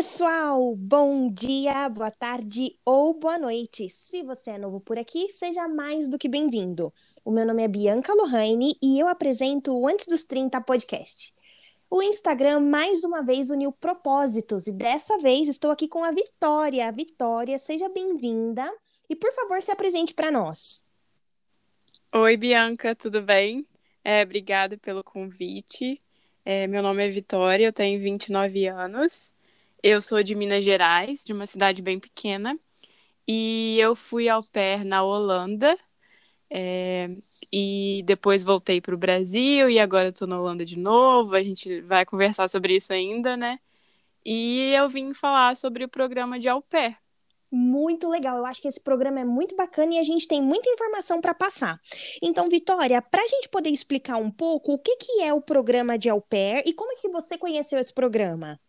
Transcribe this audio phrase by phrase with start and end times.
[0.00, 0.74] pessoal!
[0.76, 3.90] Bom dia, boa tarde ou boa noite.
[3.90, 6.90] Se você é novo por aqui, seja mais do que bem-vindo.
[7.22, 11.34] O meu nome é Bianca Lohane e eu apresento o Antes dos 30 podcast.
[11.90, 16.90] O Instagram mais uma vez uniu propósitos e dessa vez estou aqui com a Vitória.
[16.90, 18.72] Vitória, seja bem-vinda
[19.06, 20.82] e por favor se apresente para nós.
[22.14, 23.66] Oi, Bianca, tudo bem?
[24.02, 26.00] É, obrigada pelo convite.
[26.42, 29.30] É, meu nome é Vitória, eu tenho 29 anos.
[29.82, 32.58] Eu sou de Minas Gerais, de uma cidade bem pequena.
[33.26, 35.78] E eu fui ao pair na Holanda.
[36.50, 37.08] É,
[37.52, 41.34] e depois voltei para o Brasil e agora estou na Holanda de novo.
[41.34, 43.58] A gente vai conversar sobre isso ainda, né?
[44.24, 46.96] E eu vim falar sobre o programa de au pair.
[47.52, 50.70] Muito legal, eu acho que esse programa é muito bacana e a gente tem muita
[50.70, 51.80] informação para passar.
[52.22, 55.98] Então, Vitória, para a gente poder explicar um pouco o que, que é o programa
[55.98, 58.60] de au pair e como é que você conheceu esse programa?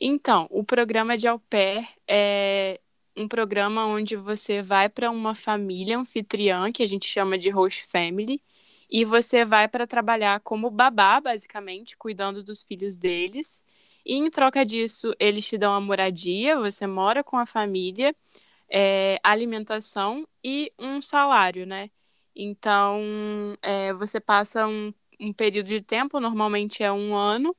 [0.00, 2.80] Então, o programa de au pair é
[3.16, 7.84] um programa onde você vai para uma família anfitriã, que a gente chama de host
[7.86, 8.40] family,
[8.88, 13.62] e você vai para trabalhar como babá, basicamente, cuidando dos filhos deles.
[14.06, 18.14] E em troca disso, eles te dão a moradia, você mora com a família,
[18.70, 21.90] é, alimentação e um salário, né?
[22.36, 23.00] Então,
[23.62, 27.54] é, você passa um, um período de tempo, normalmente é um ano,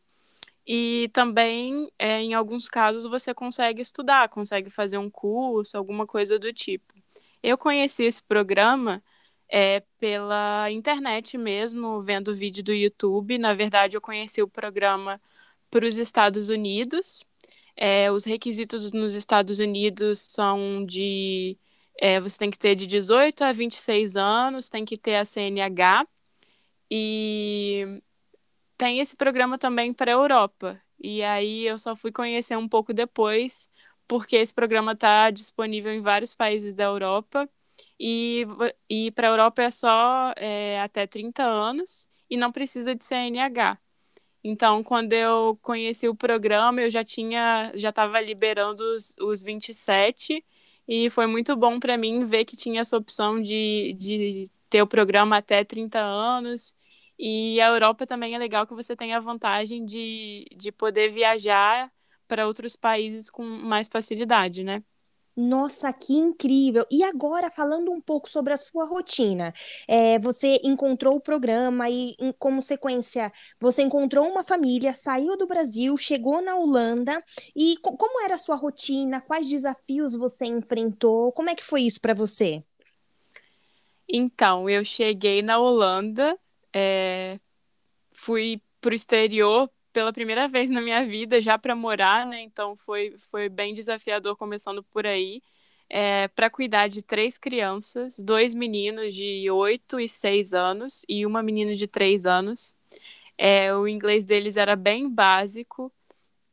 [0.72, 6.38] e também, é, em alguns casos, você consegue estudar, consegue fazer um curso, alguma coisa
[6.38, 6.94] do tipo.
[7.42, 9.04] Eu conheci esse programa
[9.50, 13.40] é, pela internet mesmo, vendo vídeo do YouTube.
[13.40, 15.20] Na verdade, eu conheci o programa
[15.72, 17.26] para os Estados Unidos.
[17.76, 21.58] É, os requisitos nos Estados Unidos são de.
[22.00, 26.06] É, você tem que ter de 18 a 26 anos, tem que ter a CNH.
[26.92, 28.02] E
[28.80, 30.82] tem esse programa também para a Europa.
[31.02, 33.70] E aí eu só fui conhecer um pouco depois,
[34.08, 37.50] porque esse programa está disponível em vários países da Europa.
[38.00, 38.46] E,
[38.90, 43.78] e para a Europa é só é, até 30 anos e não precisa de CNH.
[44.44, 50.44] Então, quando eu conheci o programa, eu já tinha, já estava liberando os, os 27
[50.88, 54.88] e foi muito bom para mim ver que tinha essa opção de, de ter o
[54.88, 56.74] programa até 30 anos
[57.20, 61.92] e a Europa também é legal que você tem a vantagem de, de poder viajar
[62.28, 64.82] para outros países com mais facilidade, né?
[65.36, 66.86] Nossa, que incrível!
[66.92, 69.54] E agora, falando um pouco sobre a sua rotina,
[69.88, 75.48] é, você encontrou o programa e, em, como sequência, você encontrou uma família, saiu do
[75.48, 77.24] Brasil, chegou na Holanda.
[77.56, 79.22] E co como era a sua rotina?
[79.22, 81.32] Quais desafios você enfrentou?
[81.32, 82.64] Como é que foi isso para você?
[84.10, 86.38] Então, eu cheguei na Holanda
[86.74, 87.40] é,
[88.12, 92.42] fui para o exterior pela primeira vez na minha vida, já para morar, né?
[92.42, 95.42] Então foi, foi bem desafiador começando por aí.
[95.90, 101.42] É, para cuidar de três crianças, dois meninos de 8 e 6 anos e uma
[101.42, 102.76] menina de 3 anos.
[103.38, 105.92] É, o inglês deles era bem básico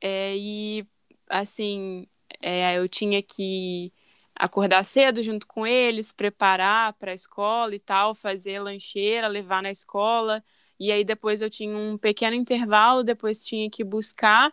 [0.00, 0.86] é, e,
[1.28, 2.06] assim,
[2.40, 3.92] é, eu tinha que
[4.38, 9.70] acordar cedo junto com eles, preparar para a escola e tal, fazer lancheira, levar na
[9.70, 10.42] escola.
[10.78, 14.52] E aí depois eu tinha um pequeno intervalo, depois tinha que buscar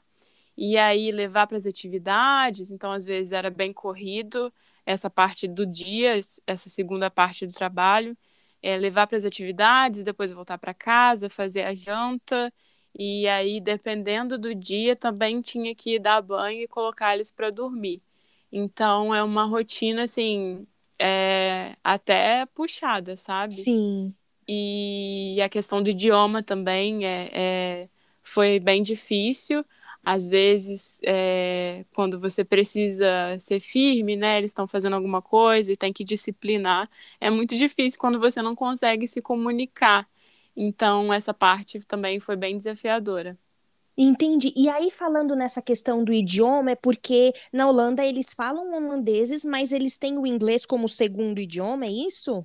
[0.58, 2.72] e aí levar para as atividades.
[2.72, 4.54] Então às vezes era bem corrido
[4.86, 8.18] essa parte do dia, essa segunda parte do trabalho,
[8.62, 12.54] é, levar para as atividades, depois voltar para casa, fazer a janta.
[12.98, 18.02] E aí, dependendo do dia, também tinha que dar banho e colocar eles para dormir.
[18.56, 20.68] Então é uma rotina assim,
[21.00, 23.56] é, até puxada, sabe?
[23.56, 24.14] Sim.
[24.48, 27.90] E a questão do idioma também é, é
[28.22, 29.66] foi bem difícil.
[30.04, 34.38] Às vezes, é, quando você precisa ser firme, né?
[34.38, 36.90] Eles estão fazendo alguma coisa e tem que disciplinar.
[37.20, 40.08] É muito difícil quando você não consegue se comunicar.
[40.56, 43.38] Então, essa parte também foi bem desafiadora.
[43.98, 44.52] Entendi.
[44.56, 49.72] E aí, falando nessa questão do idioma, é porque na Holanda eles falam holandeses, mas
[49.72, 52.44] eles têm o inglês como segundo idioma, é isso?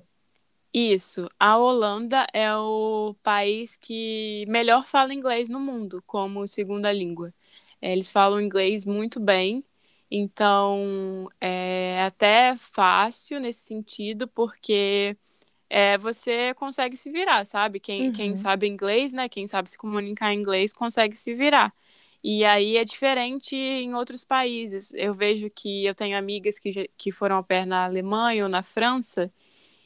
[0.73, 1.27] Isso.
[1.39, 7.33] A Holanda é o país que melhor fala inglês no mundo como segunda língua.
[7.81, 9.65] É, eles falam inglês muito bem,
[10.11, 15.17] então é até fácil nesse sentido, porque
[15.69, 17.79] é, você consegue se virar, sabe?
[17.79, 18.11] Quem, uhum.
[18.11, 19.29] quem sabe inglês, né?
[19.29, 21.73] Quem sabe se comunicar em inglês consegue se virar.
[22.23, 24.91] E aí é diferente em outros países.
[24.93, 28.63] Eu vejo que eu tenho amigas que, que foram ao pé na Alemanha ou na
[28.63, 29.31] França,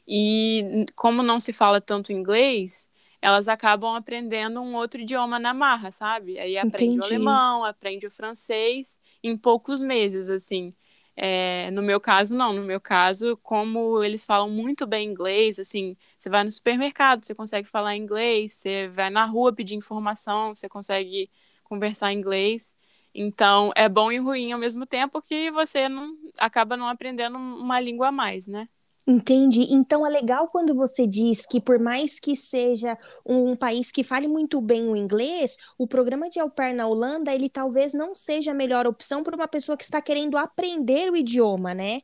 [0.07, 2.89] e como não se fala tanto inglês,
[3.21, 6.37] elas acabam aprendendo um outro idioma na marra, sabe?
[6.37, 7.01] Aí aprende Entendi.
[7.01, 10.73] o alemão, aprende o francês em poucos meses, assim.
[11.15, 12.53] É, no meu caso, não.
[12.53, 17.35] No meu caso, como eles falam muito bem inglês, assim, você vai no supermercado, você
[17.35, 21.29] consegue falar inglês, você vai na rua pedir informação, você consegue
[21.63, 22.75] conversar inglês.
[23.13, 27.79] Então, é bom e ruim ao mesmo tempo que você não acaba não aprendendo uma
[27.79, 28.67] língua a mais, né?
[29.05, 29.67] Entendi.
[29.69, 34.27] Então é legal quando você diz que, por mais que seja um país que fale
[34.27, 38.51] muito bem o inglês, o programa de au pair na Holanda, ele talvez não seja
[38.51, 42.01] a melhor opção para uma pessoa que está querendo aprender o idioma, né?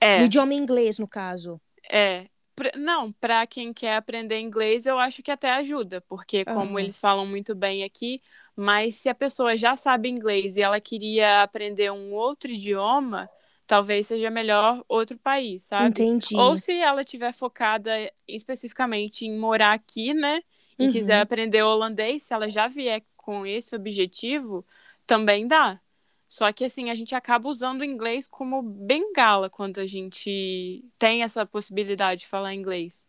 [0.00, 0.20] É.
[0.20, 1.60] O idioma inglês, no caso.
[1.88, 2.26] É.
[2.74, 6.78] Não, para quem quer aprender inglês, eu acho que até ajuda, porque como uhum.
[6.78, 8.20] eles falam muito bem aqui,
[8.56, 13.28] mas se a pessoa já sabe inglês e ela queria aprender um outro idioma,
[13.66, 15.88] talvez seja melhor outro país, sabe?
[15.88, 16.36] Entendi.
[16.36, 17.90] Ou se ela tiver focada
[18.26, 20.40] especificamente em morar aqui, né?
[20.78, 20.92] E uhum.
[20.92, 24.64] quiser aprender holandês, se ela já vier com esse objetivo,
[25.06, 25.80] também dá.
[26.28, 31.22] Só que assim, a gente acaba usando o inglês como bengala quando a gente tem
[31.22, 33.06] essa possibilidade de falar inglês.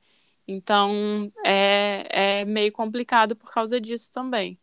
[0.48, 4.58] Então, é, é meio complicado por causa disso também.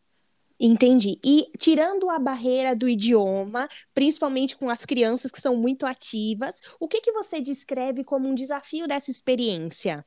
[0.59, 1.19] Entendi.
[1.25, 6.87] E tirando a barreira do idioma, principalmente com as crianças que são muito ativas, o
[6.87, 10.05] que, que você descreve como um desafio dessa experiência?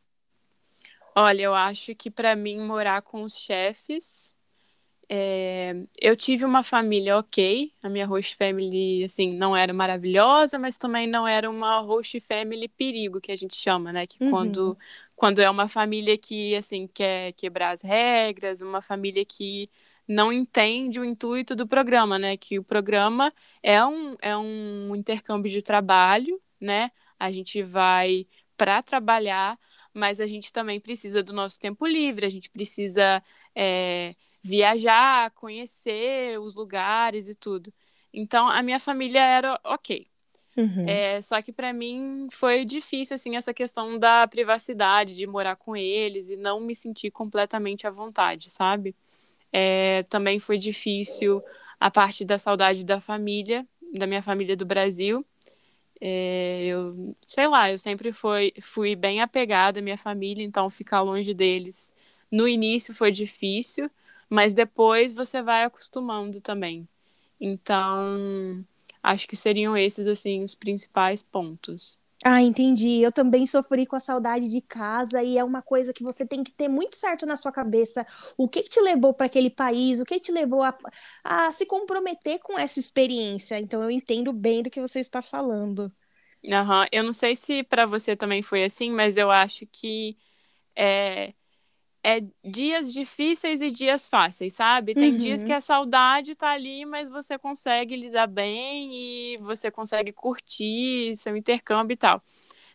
[1.15, 4.35] Olha, eu acho que para mim morar com os chefes,
[5.09, 5.75] é...
[5.99, 7.73] eu tive uma família ok.
[7.83, 12.67] A minha host family, assim, não era maravilhosa, mas também não era uma host family
[12.69, 14.07] perigo que a gente chama, né?
[14.07, 14.29] Que uhum.
[14.29, 14.77] quando
[15.15, 19.67] quando é uma família que assim quer quebrar as regras, uma família que
[20.07, 22.37] não entende o intuito do programa, né?
[22.37, 26.91] Que o programa é um, é um intercâmbio de trabalho, né?
[27.19, 28.25] A gente vai
[28.55, 29.59] para trabalhar,
[29.93, 33.21] mas a gente também precisa do nosso tempo livre, a gente precisa
[33.55, 37.73] é, viajar, conhecer os lugares e tudo.
[38.13, 40.07] Então, a minha família era ok.
[40.55, 40.87] Uhum.
[40.87, 45.75] É, só que para mim foi difícil assim essa questão da privacidade, de morar com
[45.75, 48.95] eles e não me sentir completamente à vontade, sabe?
[49.51, 51.43] É, também foi difícil
[51.79, 55.25] a parte da saudade da família, da minha família do Brasil.
[55.99, 61.01] É, eu, sei lá, eu sempre fui, fui bem apegada à minha família, então ficar
[61.01, 61.91] longe deles
[62.31, 63.89] no início foi difícil,
[64.29, 66.87] mas depois você vai acostumando também.
[67.39, 68.63] Então,
[69.01, 71.96] acho que seriam esses assim os principais pontos.
[72.25, 72.99] Ah, entendi.
[73.01, 76.43] Eu também sofri com a saudade de casa e é uma coisa que você tem
[76.43, 78.05] que ter muito certo na sua cabeça.
[78.37, 79.99] O que, que te levou para aquele país?
[80.01, 80.75] O que, te levou a,
[81.23, 83.59] a se comprometer com essa experiência?
[83.59, 85.91] Então eu entendo bem do que você está falando.
[86.43, 86.85] Uhum.
[86.91, 90.17] Eu não sei se para você também foi assim, mas eu acho que
[90.75, 91.33] é,
[92.07, 94.95] é dias difíceis e dias fáceis, sabe?
[94.95, 95.17] Tem uhum.
[95.17, 101.13] dias que a saudade tá ali, mas você consegue lidar bem e você consegue curtir
[101.17, 102.23] seu intercâmbio e tal.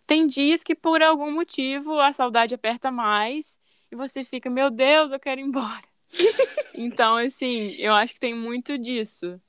[0.06, 3.58] Tem dias que por algum motivo a saudade aperta mais
[3.90, 5.80] e você fica, meu Deus, eu quero ir embora.
[6.76, 9.40] então, assim, eu acho que tem muito disso.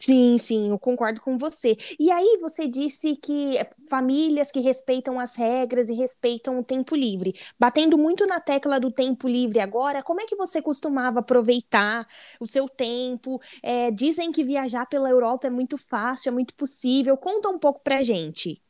[0.00, 1.76] Sim, sim, eu concordo com você.
[1.98, 3.54] E aí você disse que
[3.88, 7.34] famílias que respeitam as regras e respeitam o tempo livre.
[7.58, 12.06] Batendo muito na tecla do tempo livre agora, como é que você costumava aproveitar
[12.38, 13.40] o seu tempo?
[13.60, 17.16] É, dizem que viajar pela Europa é muito fácil, é muito possível.
[17.16, 18.62] Conta um pouco pra gente.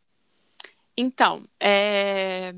[0.97, 2.55] Então, é...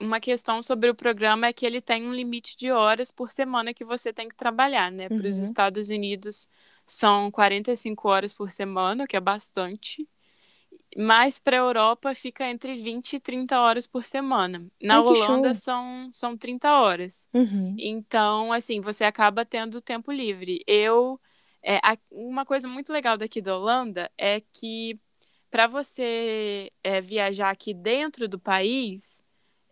[0.00, 3.74] uma questão sobre o programa é que ele tem um limite de horas por semana
[3.74, 5.08] que você tem que trabalhar, né?
[5.08, 5.44] Para os uhum.
[5.44, 6.48] Estados Unidos
[6.86, 10.08] são 45 horas por semana, que é bastante.
[10.96, 14.66] Mas para a Europa fica entre 20 e 30 horas por semana.
[14.80, 17.28] Na Ai, Holanda são, são 30 horas.
[17.34, 17.74] Uhum.
[17.78, 20.62] Então, assim, você acaba tendo tempo livre.
[20.66, 21.20] Eu.
[21.68, 21.80] É,
[22.12, 25.00] uma coisa muito legal daqui da Holanda é que
[25.50, 29.24] para você é, viajar aqui dentro do país,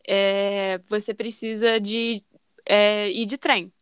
[0.06, 2.25] é, você precisa de
[2.66, 3.73] é, ir de trem.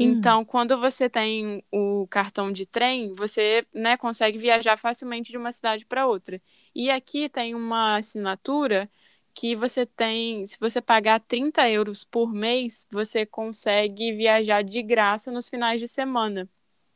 [0.00, 0.12] Hum.
[0.12, 5.52] Então, quando você tem o cartão de trem, você né, consegue viajar facilmente de uma
[5.52, 6.40] cidade para outra.
[6.74, 8.90] E aqui tem uma assinatura
[9.34, 15.30] que você tem, se você pagar 30 euros por mês, você consegue viajar de graça
[15.30, 16.48] nos finais de semana.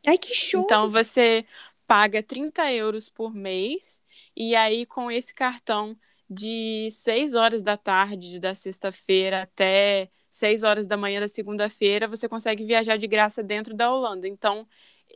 [0.06, 0.62] Ai, que show!
[0.62, 1.46] Então, você
[1.86, 4.02] paga 30 euros por mês,
[4.36, 5.96] e aí com esse cartão
[6.28, 12.28] de 6 horas da tarde da sexta-feira até 6 horas da manhã da segunda-feira, você
[12.28, 14.26] consegue viajar de graça dentro da Holanda.
[14.26, 14.66] Então,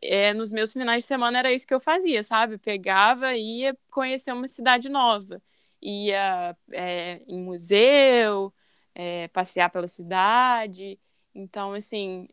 [0.03, 2.59] é, nos meus finais de semana era isso que eu fazia, sabe?
[2.59, 5.43] Pegava e ia conhecer uma cidade nova.
[5.83, 8.53] Ia é, em museu,
[8.95, 10.99] é, passear pela cidade.
[11.35, 12.29] Então, assim,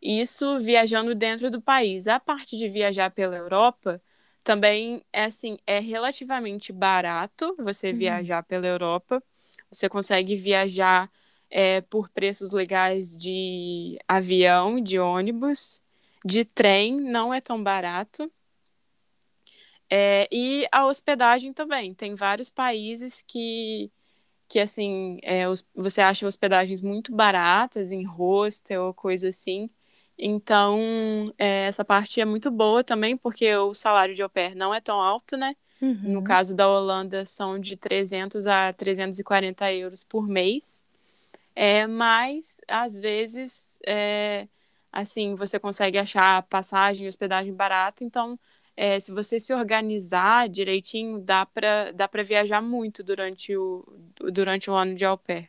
[0.00, 2.06] isso viajando dentro do país.
[2.06, 4.00] A parte de viajar pela Europa
[4.46, 7.98] também é assim, é relativamente barato você uhum.
[7.98, 9.20] viajar pela Europa.
[9.68, 11.10] Você consegue viajar
[11.50, 15.82] é, por preços legais de avião, de ônibus,
[16.24, 18.30] de trem, não é tão barato.
[19.90, 21.92] É, e a hospedagem também.
[21.92, 23.90] Tem vários países que,
[24.48, 29.68] que assim, é, os, você acha hospedagens muito baratas em hostel ou coisa assim.
[30.18, 30.78] Então,
[31.38, 34.80] é, essa parte é muito boa também, porque o salário de au pair não é
[34.80, 35.54] tão alto, né?
[35.80, 35.98] Uhum.
[36.02, 40.84] No caso da Holanda, são de 300 a 340 euros por mês.
[41.54, 44.48] É, mas, às vezes, é,
[44.90, 48.02] assim, você consegue achar passagem e hospedagem barata.
[48.02, 48.38] Então,
[48.76, 53.84] é, se você se organizar direitinho, dá para dá viajar muito durante o,
[54.32, 55.48] durante o ano de au pair.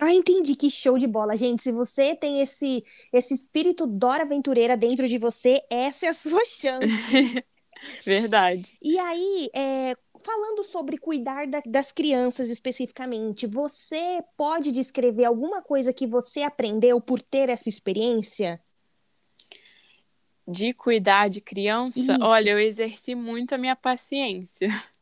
[0.00, 1.62] Ah, entendi, que show de bola, gente.
[1.62, 6.44] Se você tem esse esse espírito Dora Aventureira dentro de você, essa é a sua
[6.44, 7.44] chance.
[8.04, 8.76] Verdade.
[8.82, 15.92] E aí, é, falando sobre cuidar da, das crianças especificamente, você pode descrever alguma coisa
[15.92, 18.60] que você aprendeu por ter essa experiência?
[20.46, 22.00] De cuidar de criança?
[22.00, 22.22] Isso.
[22.22, 24.68] Olha, eu exerci muito a minha paciência.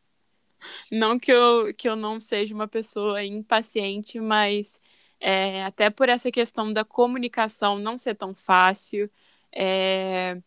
[0.92, 4.80] Não que eu, que eu não seja uma pessoa impaciente, mas
[5.20, 9.10] é, até por essa questão da comunicação não ser tão fácil.
[9.52, 10.38] É,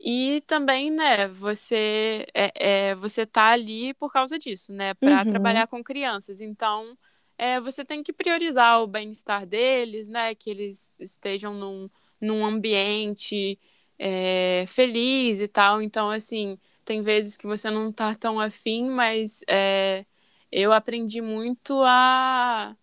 [0.00, 5.26] e também, né, você é, é, você tá ali por causa disso, né, para uhum.
[5.26, 6.40] trabalhar com crianças.
[6.40, 6.98] Então,
[7.38, 11.88] é, você tem que priorizar o bem-estar deles, né, que eles estejam num,
[12.20, 13.58] num ambiente
[13.98, 15.80] é, feliz e tal.
[15.80, 20.06] Então, assim, tem vezes que você não tá tão afim, mas é,
[20.50, 22.76] eu aprendi muito a,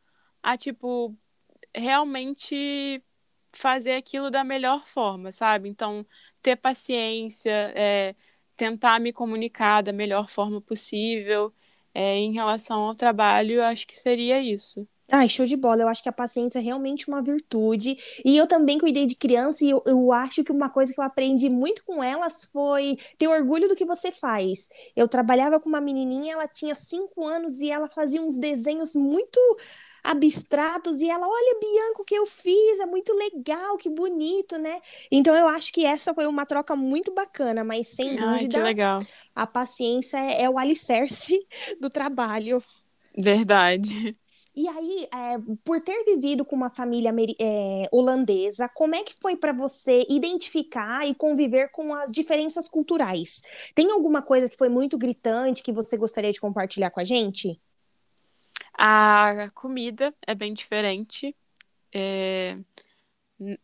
[0.44, 1.15] a, tipo,
[1.75, 3.03] realmente
[3.53, 5.70] fazer aquilo da melhor forma, sabe?
[5.70, 6.06] Então,
[6.41, 8.15] ter paciência, é,
[8.56, 11.53] tentar me comunicar da melhor forma possível.
[11.94, 14.88] É, em relação ao trabalho, acho que seria isso.
[15.12, 15.82] Ai, show de bola.
[15.82, 17.98] Eu acho que a paciência é realmente uma virtude.
[18.24, 21.04] E eu também cuidei de criança e eu, eu, acho que uma coisa que eu
[21.04, 24.70] aprendi muito com elas foi ter orgulho do que você faz.
[24.96, 29.39] Eu trabalhava com uma menininha, ela tinha cinco anos e ela fazia uns desenhos muito
[30.04, 34.80] abstratos e ela, olha, Bianca, o que eu fiz, é muito legal, que bonito, né?
[35.12, 38.96] Então eu acho que essa foi uma troca muito bacana, mas sem Ai, dúvida,
[39.36, 41.39] a paciência é, é o alicerce
[41.82, 42.63] do trabalho.
[43.18, 44.16] Verdade.
[44.60, 49.38] E aí, é, por ter vivido com uma família é, holandesa, como é que foi
[49.38, 53.42] para você identificar e conviver com as diferenças culturais?
[53.74, 57.58] Tem alguma coisa que foi muito gritante que você gostaria de compartilhar com a gente?
[58.78, 61.34] A comida é bem diferente.
[61.96, 62.58] É...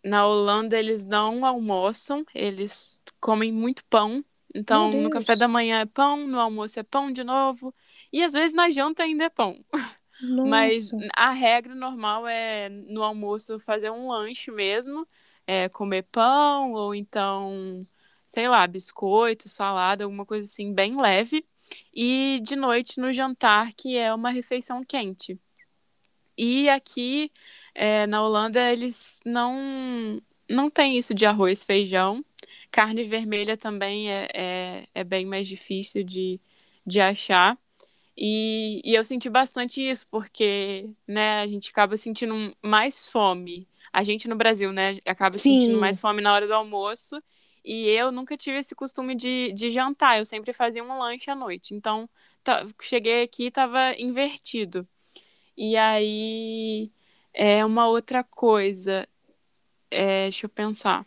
[0.01, 4.23] Na Holanda, eles não almoçam, eles comem muito pão.
[4.55, 7.75] Então, no café da manhã é pão, no almoço é pão de novo.
[8.13, 9.61] E às vezes na janta ainda é pão.
[10.19, 10.49] Nossa.
[10.49, 15.07] Mas a regra normal é no almoço fazer um lanche mesmo,
[15.47, 17.87] é, comer pão ou então,
[18.25, 21.45] sei lá, biscoito, salada, alguma coisa assim bem leve.
[21.93, 25.39] E de noite no jantar, que é uma refeição quente.
[26.37, 27.31] E aqui
[27.73, 32.23] é, na Holanda eles não não tem isso de arroz, feijão.
[32.71, 36.39] Carne vermelha também é, é, é bem mais difícil de,
[36.85, 37.57] de achar.
[38.17, 43.67] E, e eu senti bastante isso, porque né, a gente acaba sentindo mais fome.
[43.91, 45.61] A gente no Brasil, né, acaba Sim.
[45.61, 47.21] sentindo mais fome na hora do almoço.
[47.63, 51.35] E eu nunca tive esse costume de, de jantar, eu sempre fazia um lanche à
[51.35, 51.73] noite.
[51.73, 52.07] Então,
[52.81, 54.87] cheguei aqui e estava invertido.
[55.57, 56.91] E aí,
[57.33, 59.07] é uma outra coisa.
[59.91, 61.05] É, deixa eu pensar.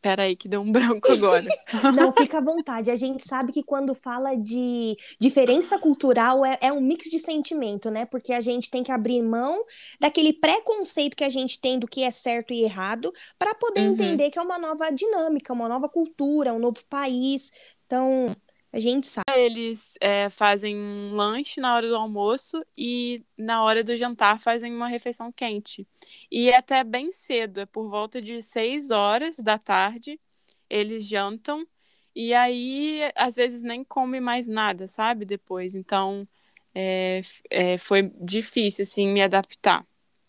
[0.00, 1.44] Peraí, que deu um branco agora.
[1.94, 2.90] Não, fica à vontade.
[2.90, 7.90] A gente sabe que quando fala de diferença cultural é, é, um mix de sentimento,
[7.90, 8.06] né?
[8.06, 9.62] Porque a gente tem que abrir mão
[10.00, 13.92] daquele preconceito que a gente tem do que é certo e errado para poder uhum.
[13.92, 17.50] entender que é uma nova dinâmica, uma nova cultura, um novo país.
[17.84, 18.34] Então,
[18.72, 19.24] a gente sabe.
[19.34, 24.74] Eles é, fazem um lanche na hora do almoço e na hora do jantar fazem
[24.74, 25.86] uma refeição quente.
[26.30, 30.20] E é até bem cedo, é por volta de 6 horas da tarde,
[30.68, 31.66] eles jantam
[32.14, 35.24] e aí às vezes nem come mais nada, sabe?
[35.24, 35.74] Depois.
[35.74, 36.26] Então
[36.74, 39.84] é, é, foi difícil assim me adaptar.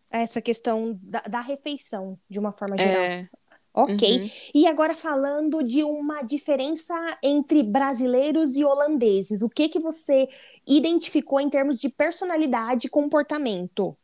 [0.09, 3.27] Essa questão da, da refeição, de uma forma geral.
[3.73, 4.19] Ok.
[4.21, 4.29] Uhum.
[4.53, 10.27] E agora falando de uma diferença entre brasileiros e holandeses, o que que você
[10.67, 13.97] identificou em termos de personalidade e comportamento?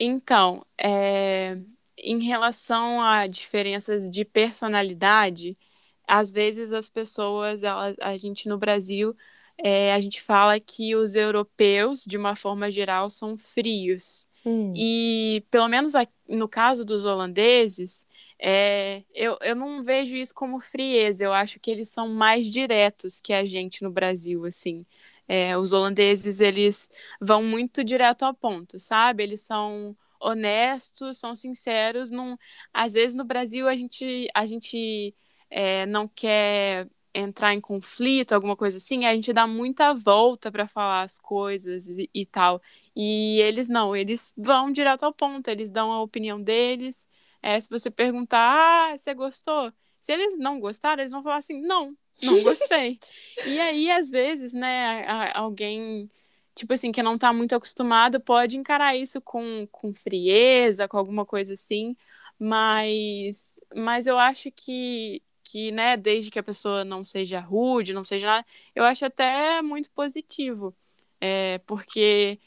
[0.00, 1.58] Então, é...
[1.96, 5.58] em relação a diferenças de personalidade,
[6.06, 9.14] às vezes as pessoas, elas, a gente no Brasil,
[9.58, 14.27] é, a gente fala que os europeus, de uma forma geral, são frios.
[14.44, 14.72] Hum.
[14.76, 15.92] E, pelo menos
[16.28, 18.06] no caso dos holandeses,
[18.38, 23.20] é, eu, eu não vejo isso como frieza, eu acho que eles são mais diretos
[23.20, 24.86] que a gente no Brasil, assim.
[25.26, 26.90] É, os holandeses, eles
[27.20, 29.22] vão muito direto ao ponto, sabe?
[29.22, 32.10] Eles são honestos, são sinceros.
[32.10, 32.36] Num...
[32.72, 35.14] Às vezes no Brasil a gente, a gente
[35.50, 40.68] é, não quer entrar em conflito, alguma coisa assim, a gente dá muita volta para
[40.68, 42.60] falar as coisas e, e, tal.
[42.94, 47.08] E eles não, eles vão direto ao ponto, eles dão a opinião deles.
[47.42, 49.72] É, se você perguntar, ah, você gostou?
[49.98, 52.98] Se eles não gostaram, eles vão falar assim, não, não gostei.
[53.46, 56.10] e aí, às vezes, né, alguém,
[56.54, 61.24] tipo assim, que não tá muito acostumado, pode encarar isso com, com frieza, com alguma
[61.26, 61.96] coisa assim.
[62.38, 68.04] Mas, mas eu acho que que, né, desde que a pessoa não seja rude, não
[68.04, 70.74] seja nada, eu acho até muito positivo.
[71.20, 72.38] É, porque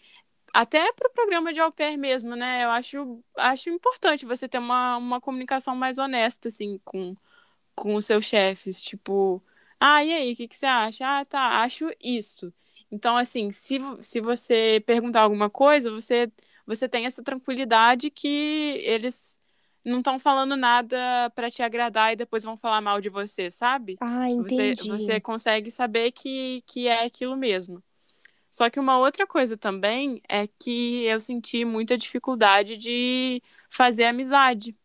[0.53, 2.63] até para o programa de au pair mesmo, né?
[2.65, 7.15] Eu acho, acho importante você ter uma, uma comunicação mais honesta, assim, com,
[7.75, 8.81] com os seus chefes.
[8.83, 9.43] Tipo,
[9.79, 11.05] ah, e aí, o que, que você acha?
[11.21, 12.53] Ah, tá, acho isso.
[12.91, 16.31] Então, assim, se, se você perguntar alguma coisa, você,
[16.65, 18.27] você tem essa tranquilidade que
[18.85, 19.39] eles
[19.83, 23.97] não estão falando nada para te agradar e depois vão falar mal de você, sabe?
[23.99, 24.75] Ah, entendi.
[24.75, 27.83] Você, você consegue saber que, que é aquilo mesmo.
[28.49, 34.75] Só que uma outra coisa também é que eu senti muita dificuldade de fazer amizade.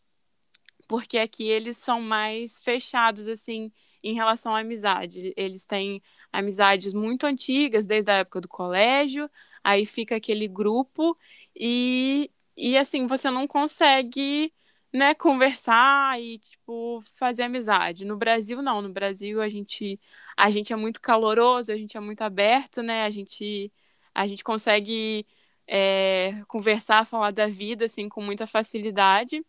[0.88, 3.72] Porque aqui eles são mais fechados, assim,
[4.02, 5.32] em relação à amizade.
[5.36, 6.00] Eles têm
[6.32, 9.28] amizades muito antigas, desde a época do colégio,
[9.64, 11.18] aí fica aquele grupo
[11.54, 14.52] e, e assim, você não consegue
[14.92, 18.04] né, conversar e, tipo, fazer amizade.
[18.04, 18.80] No Brasil, não.
[18.82, 20.00] No Brasil, a gente,
[20.36, 23.04] a gente é muito caloroso, a gente é muito aberto, né?
[23.04, 23.72] A gente,
[24.14, 25.26] a gente consegue
[25.66, 29.44] é, conversar, falar da vida, assim, com muita facilidade.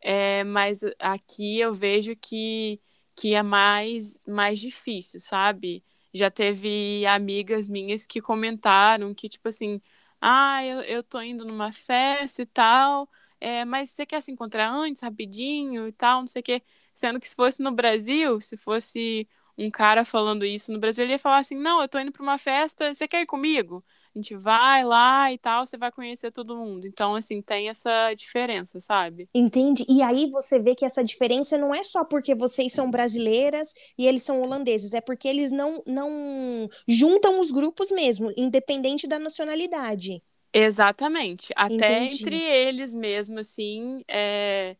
[0.00, 2.80] É, mas aqui eu vejo que,
[3.16, 5.84] que é mais, mais difícil, sabe?
[6.14, 9.80] Já teve amigas minhas que comentaram que, tipo assim,
[10.20, 13.08] ah, eu, eu tô indo numa festa e tal
[13.40, 16.62] é, mas você quer se encontrar antes, rapidinho e tal, não sei o quê.
[16.94, 21.12] Sendo que se fosse no Brasil, se fosse um cara falando isso no Brasil, ele
[21.14, 23.84] ia falar assim: não, eu tô indo pra uma festa, você quer ir comigo?
[24.14, 26.86] A gente vai lá e tal, você vai conhecer todo mundo.
[26.86, 29.28] Então, assim, tem essa diferença, sabe?
[29.34, 29.84] Entende?
[29.86, 34.06] E aí você vê que essa diferença não é só porque vocês são brasileiras e
[34.06, 40.22] eles são holandeses, é porque eles não, não juntam os grupos mesmo, independente da nacionalidade.
[40.58, 41.52] Exatamente.
[41.54, 42.14] Até Entendi.
[42.22, 44.76] entre eles mesmo, assim, é,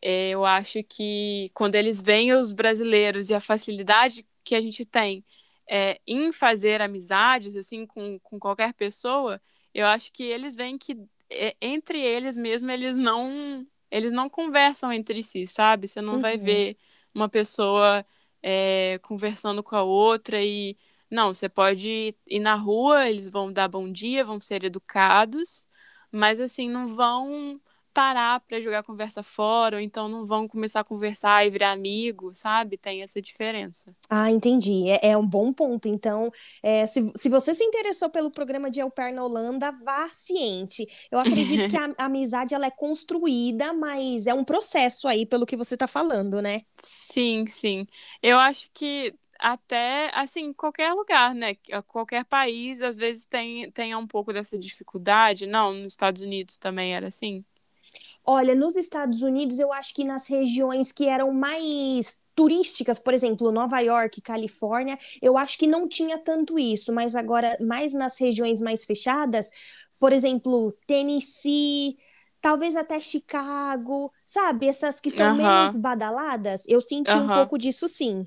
[0.00, 4.84] é, eu acho que quando eles veem os brasileiros e a facilidade que a gente
[4.84, 5.24] tem
[5.68, 9.40] é, em fazer amizades, assim, com, com qualquer pessoa,
[9.74, 10.96] eu acho que eles veem que
[11.30, 15.86] é, entre eles mesmo, eles não eles não conversam entre si, sabe?
[15.86, 16.20] Você não uhum.
[16.20, 16.76] vai ver
[17.14, 18.04] uma pessoa
[18.42, 20.76] é, conversando com a outra e
[21.10, 25.68] não, você pode ir na rua, eles vão dar bom dia, vão ser educados,
[26.10, 27.60] mas assim, não vão
[27.92, 32.34] parar para jogar conversa fora, ou então não vão começar a conversar e virar amigo,
[32.34, 32.76] sabe?
[32.76, 33.94] Tem essa diferença.
[34.10, 34.90] Ah, entendi.
[34.90, 35.88] É, é um bom ponto.
[35.88, 36.30] Então,
[36.62, 40.86] é, se, se você se interessou pelo programa de El Pair na Holanda, vá ciente.
[41.10, 45.46] Eu acredito que a, a amizade ela é construída, mas é um processo aí, pelo
[45.46, 46.62] que você está falando, né?
[46.78, 47.86] Sim, sim.
[48.22, 49.14] Eu acho que
[49.52, 51.54] até, assim, qualquer lugar, né?
[51.88, 55.46] Qualquer país, às vezes, tem, tem um pouco dessa dificuldade.
[55.46, 57.44] Não, nos Estados Unidos também era assim?
[58.24, 63.52] Olha, nos Estados Unidos, eu acho que nas regiões que eram mais turísticas, por exemplo,
[63.52, 68.60] Nova York, Califórnia, eu acho que não tinha tanto isso, mas agora, mais nas regiões
[68.60, 69.50] mais fechadas,
[69.98, 71.96] por exemplo, Tennessee,
[72.40, 74.66] talvez até Chicago, sabe?
[74.68, 78.26] Essas que são menos badaladas, eu senti um pouco disso sim.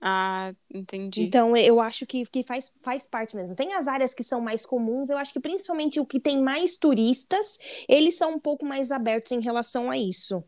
[0.00, 1.22] Ah, entendi.
[1.22, 3.54] Então, eu acho que, que faz, faz parte mesmo.
[3.54, 6.76] Tem as áreas que são mais comuns, eu acho que principalmente o que tem mais
[6.76, 10.44] turistas, eles são um pouco mais abertos em relação a isso.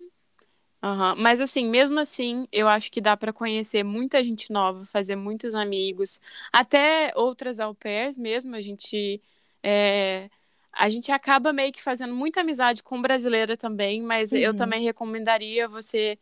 [0.82, 1.16] Uhum.
[1.16, 5.54] Mas assim, mesmo assim, eu acho que dá para conhecer muita gente nova, fazer muitos
[5.54, 6.20] amigos,
[6.52, 9.20] até outras au pairs mesmo, a gente
[9.60, 10.30] é,
[10.72, 14.38] a gente acaba meio que fazendo muita amizade com brasileira também, mas uhum.
[14.38, 16.16] eu também recomendaria você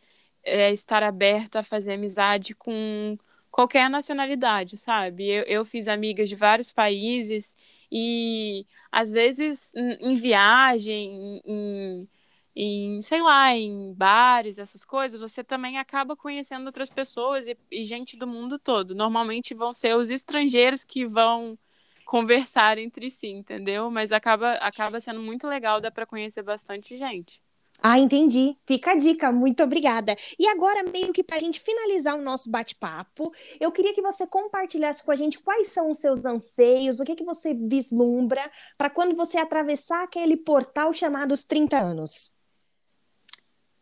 [0.47, 3.19] é, estar aberto a fazer amizade com
[3.51, 5.29] qualquer nacionalidade, sabe?
[5.29, 7.55] Eu, eu fiz amigas de vários países
[7.91, 12.09] e às vezes em viagem, em,
[12.55, 17.85] em, sei lá, em bares, essas coisas, você também acaba conhecendo outras pessoas e, e
[17.85, 18.95] gente do mundo todo.
[18.95, 21.59] Normalmente vão ser os estrangeiros que vão
[22.05, 23.91] conversar entre si, entendeu?
[23.91, 27.43] Mas acaba, acaba sendo muito legal, dá para conhecer bastante gente.
[27.83, 28.57] Ah, entendi.
[28.67, 30.17] Fica a dica, muito obrigada.
[30.39, 34.27] E agora, meio que para a gente finalizar o nosso bate-papo, eu queria que você
[34.27, 38.41] compartilhasse com a gente quais são os seus anseios, o que, que você vislumbra
[38.77, 42.35] para quando você atravessar aquele portal chamado os 30 anos.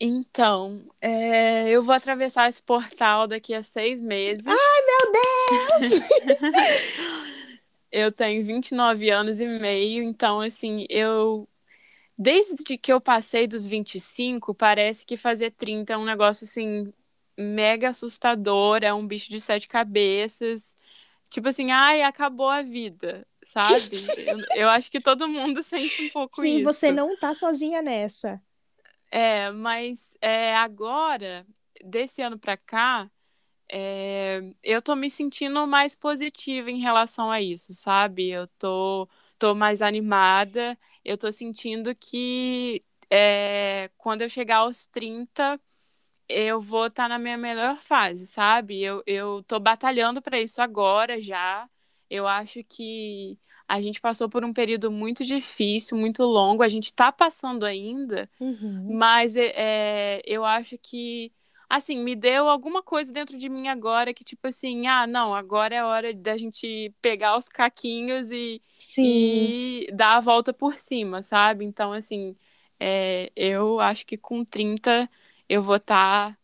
[0.01, 4.45] Então, é, eu vou atravessar esse portal daqui a seis meses.
[4.47, 6.03] Ai, meu Deus!
[7.91, 11.49] eu tenho 29 anos e meio, então, assim, eu.
[12.17, 16.93] Desde que eu passei dos 25, parece que fazer 30 é um negócio, assim,
[17.39, 20.77] mega assustador, é um bicho de sete cabeças.
[21.31, 23.97] Tipo assim, ai, acabou a vida, sabe?
[24.27, 26.81] eu, eu acho que todo mundo sente um pouco Sim, isso.
[26.81, 28.43] Sim, você não tá sozinha nessa.
[29.11, 31.47] É, mas é, agora,
[31.85, 33.11] desse ano para cá,
[33.71, 38.31] é, eu tô me sentindo mais positiva em relação a isso, sabe?
[38.31, 45.61] Eu tô, tô mais animada, eu tô sentindo que é, quando eu chegar aos 30,
[46.29, 48.83] eu vou estar tá na minha melhor fase, sabe?
[48.83, 51.69] Eu, eu tô batalhando para isso agora já.
[52.09, 56.63] Eu acho que a gente passou por um período muito difícil, muito longo.
[56.63, 58.97] A gente está passando ainda, uhum.
[58.97, 61.33] mas é, é, eu acho que,
[61.77, 65.75] assim, me deu alguma coisa dentro de mim agora que, tipo assim, ah, não, agora
[65.75, 68.63] é hora da gente pegar os caquinhos e,
[69.03, 71.65] e dar a volta por cima, sabe?
[71.65, 72.37] Então, assim,
[72.81, 75.11] é, eu acho que com 30
[75.49, 76.33] eu vou estar.
[76.35, 76.39] Tá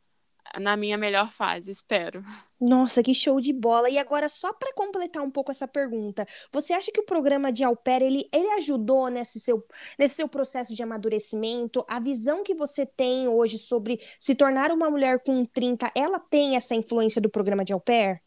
[0.59, 2.23] na minha melhor fase, espero.
[2.61, 3.89] Nossa, que show de bola!
[3.89, 7.65] E agora, só para completar um pouco essa pergunta, você acha que o programa de
[7.65, 9.65] Alper ele, ele ajudou nesse seu,
[9.99, 11.85] nesse seu processo de amadurecimento?
[11.89, 16.57] A visão que você tem hoje sobre se tornar uma mulher com 30, ela tem
[16.57, 18.21] essa influência do programa de Alper?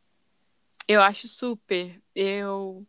[0.88, 2.02] Eu acho super.
[2.16, 2.86] Eu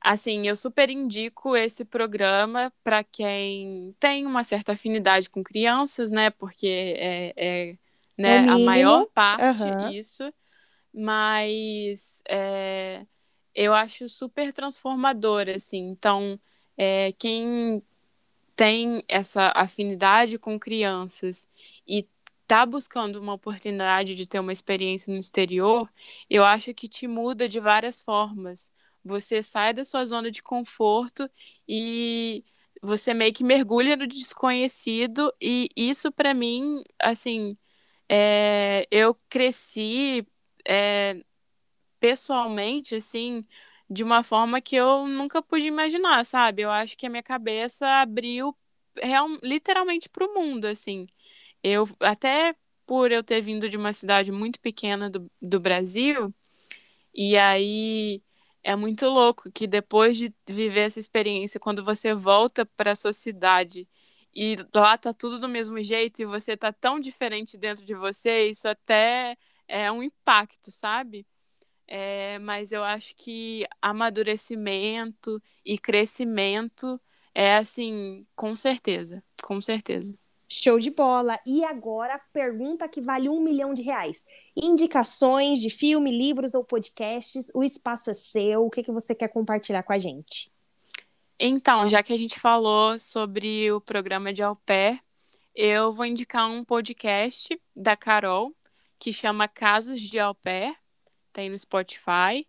[0.00, 6.30] assim, eu super indico esse programa para quem tem uma certa afinidade com crianças, né?
[6.30, 7.78] Porque é, é
[8.18, 8.38] né?
[8.38, 9.92] a maior parte uhum.
[9.92, 10.32] isso,
[10.92, 13.06] mas é,
[13.54, 15.90] eu acho super transformador, assim.
[15.90, 16.38] Então,
[16.76, 17.82] é, quem
[18.56, 21.48] tem essa afinidade com crianças
[21.86, 22.08] e
[22.46, 25.88] tá buscando uma oportunidade de ter uma experiência no exterior,
[26.28, 28.72] eu acho que te muda de várias formas.
[29.04, 31.30] Você sai da sua zona de conforto
[31.68, 32.44] e
[32.82, 37.56] você meio que mergulha no desconhecido e isso para mim, assim,
[38.08, 40.26] é, eu cresci
[40.66, 41.22] é,
[42.00, 43.46] pessoalmente, assim,
[43.90, 46.62] de uma forma que eu nunca pude imaginar, sabe?
[46.62, 48.56] Eu acho que a minha cabeça abriu
[48.96, 51.06] real, literalmente para o mundo, assim.
[51.62, 52.54] Eu, até
[52.86, 56.34] por eu ter vindo de uma cidade muito pequena do, do Brasil,
[57.14, 58.22] e aí
[58.62, 63.12] é muito louco que depois de viver essa experiência, quando você volta para a sua
[63.12, 63.88] cidade
[64.40, 68.48] e lá tá tudo do mesmo jeito e você tá tão diferente dentro de você,
[68.48, 71.26] isso até é um impacto, sabe?
[71.88, 77.00] É, mas eu acho que amadurecimento e crescimento
[77.34, 80.14] é assim, com certeza, com certeza.
[80.48, 81.36] Show de bola!
[81.44, 84.24] E agora pergunta que vale um milhão de reais.
[84.56, 89.28] Indicações de filme, livros ou podcasts, o espaço é seu, o que, que você quer
[89.28, 90.48] compartilhar com a gente?
[91.40, 95.00] Então, já que a gente falou sobre o programa de au pair,
[95.54, 98.54] eu vou indicar um podcast da Carol,
[99.00, 100.74] que chama Casos de Au Pair,
[101.32, 102.46] tem no Spotify.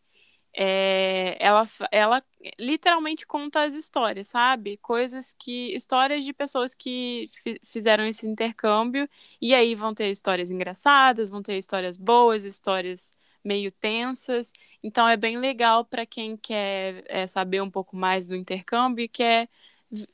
[0.56, 2.24] É, ela, ela
[2.60, 4.78] literalmente conta as histórias, sabe?
[4.78, 5.74] Coisas que.
[5.76, 7.30] Histórias de pessoas que
[7.64, 9.08] fizeram esse intercâmbio.
[9.42, 13.12] E aí vão ter histórias engraçadas, vão ter histórias boas, histórias
[13.44, 14.54] meio tensas.
[14.84, 19.08] Então é bem legal para quem quer é, saber um pouco mais do intercâmbio e
[19.08, 19.50] quer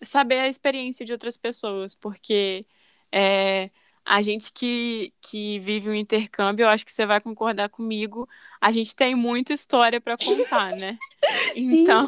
[0.02, 2.66] saber a experiência de outras pessoas, porque
[3.12, 3.70] é,
[4.06, 8.30] a gente que, que vive um intercâmbio, eu acho que você vai concordar comigo,
[8.62, 10.98] a gente tem muita história para contar, né?
[11.56, 12.08] então,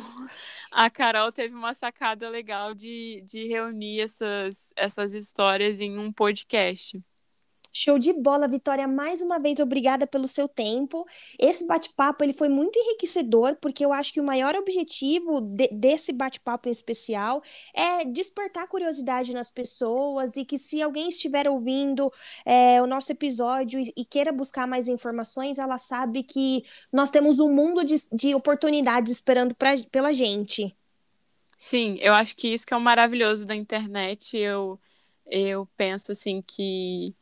[0.71, 7.01] a Carol teve uma sacada legal de, de reunir essas, essas histórias em um podcast.
[7.79, 8.87] Show de bola, Vitória.
[8.87, 11.05] Mais uma vez, obrigada pelo seu tempo.
[11.37, 16.11] Esse bate-papo ele foi muito enriquecedor, porque eu acho que o maior objetivo de, desse
[16.11, 17.39] bate-papo em especial
[17.75, 22.11] é despertar curiosidade nas pessoas e que se alguém estiver ouvindo
[22.43, 27.37] é, o nosso episódio e, e, queira buscar mais informações, ela sabe que nós temos
[27.37, 30.75] um mundo de, de oportunidades esperando pra, pela gente.
[31.59, 34.35] Sim, eu acho que isso que é o maravilhoso da internet.
[34.35, 34.79] Eu,
[35.27, 37.15] eu penso assim que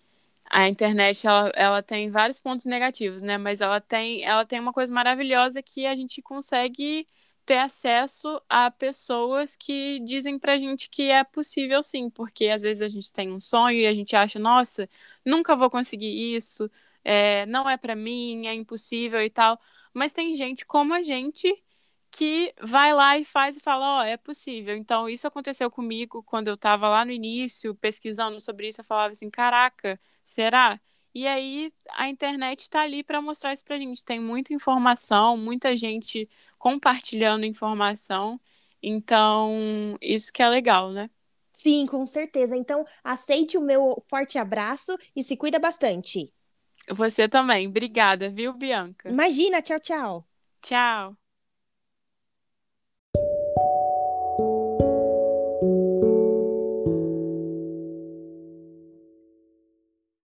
[0.50, 3.38] a internet ela, ela tem vários pontos negativos, né?
[3.38, 7.08] Mas ela tem, ela tem uma coisa maravilhosa que a gente consegue
[7.46, 12.82] ter acesso a pessoas que dizem pra gente que é possível sim, porque às vezes
[12.82, 14.90] a gente tem um sonho e a gente acha, nossa,
[15.26, 16.70] nunca vou conseguir isso,
[17.04, 19.60] é, não é para mim, é impossível e tal.
[19.94, 21.64] Mas tem gente como a gente
[22.12, 24.76] que vai lá e faz e fala, ó, oh, é possível.
[24.76, 29.12] Então, isso aconteceu comigo quando eu estava lá no início, pesquisando sobre isso, eu falava
[29.12, 30.80] assim, caraca, será?
[31.14, 34.04] E aí a internet está ali para mostrar isso para a gente.
[34.04, 38.40] Tem muita informação, muita gente compartilhando informação.
[38.84, 41.10] Então, isso que é legal, né?
[41.54, 42.56] Sim, com certeza.
[42.58, 46.32] Então, aceite o meu forte abraço e se cuida bastante.
[46.92, 47.68] Você também.
[47.68, 49.10] Obrigada, viu, Bianca?
[49.10, 50.28] Imagina, tchau, tchau.
[50.62, 51.25] Tchau.